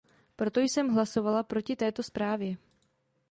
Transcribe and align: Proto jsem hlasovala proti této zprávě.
Proto 0.35 0.59
jsem 0.59 0.89
hlasovala 0.93 1.43
proti 1.43 1.75
této 1.75 2.03
zprávě. 2.03 2.57